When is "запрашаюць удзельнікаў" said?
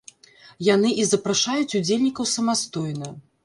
1.11-2.33